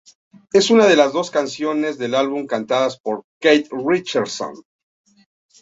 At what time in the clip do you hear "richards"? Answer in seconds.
3.71-4.41